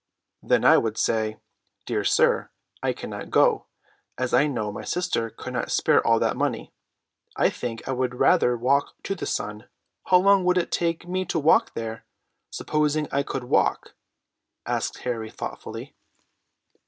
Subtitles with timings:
[0.41, 1.37] '""Then I would say:
[1.85, 2.49] 'Dear sir,
[2.81, 3.67] I cannot go,
[4.17, 6.73] as I know my sister could not spare all that money.
[7.35, 9.69] I think I would rather walk to the sun.'
[10.05, 12.03] How long would it take me to walk there,
[12.49, 13.93] supposing I could walk?"
[14.65, 15.93] asked Harry thoughtfully.